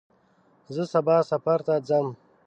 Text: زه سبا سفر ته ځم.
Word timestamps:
زه 0.75 0.83
سبا 0.93 1.17
سفر 1.31 1.59
ته 1.67 1.73
ځم. 1.87 2.07